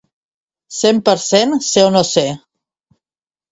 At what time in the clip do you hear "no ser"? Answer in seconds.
1.99-2.27